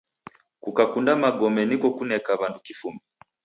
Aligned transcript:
Kukakunda 0.63 1.11
magome 1.23 1.61
niko 1.65 1.87
kuneka 1.97 2.31
w'andu 2.39 2.59
kifumbi. 2.65 3.05